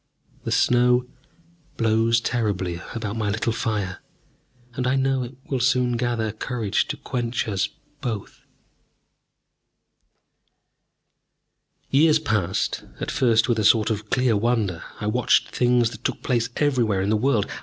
[0.45, 1.05] The snow
[1.77, 3.99] blows terribly about my little fire,
[4.73, 7.69] and I know it will soon gather courage to quench us
[8.01, 8.41] both...
[11.91, 14.83] Years passed, at first with a sort of clear wonder.
[14.99, 17.45] I watched things that took place everywhere in the world.